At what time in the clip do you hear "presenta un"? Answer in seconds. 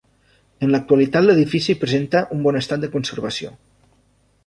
1.83-2.43